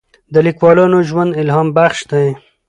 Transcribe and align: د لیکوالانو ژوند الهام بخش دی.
د 0.33 0.35
لیکوالانو 0.47 0.97
ژوند 1.09 1.31
الهام 1.41 1.67
بخش 1.77 1.99
دی. 2.11 2.27